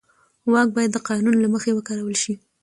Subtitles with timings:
[0.51, 2.33] واک باید د قانون له مخې وکارول شي.